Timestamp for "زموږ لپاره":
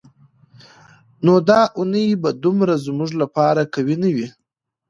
2.85-3.61